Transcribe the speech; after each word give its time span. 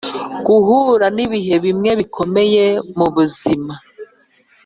guhura 0.45 1.05
nibihe 1.15 1.55
bimwe 1.65 1.91
bikomeye 1.99 2.63
mubuzima 2.97 3.73